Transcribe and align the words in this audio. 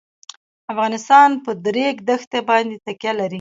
افغانستان 0.71 1.29
په 1.43 1.51
د 1.63 1.65
ریګ 1.77 1.95
دښتې 2.09 2.39
باندې 2.49 2.75
تکیه 2.85 3.13
لري. 3.19 3.29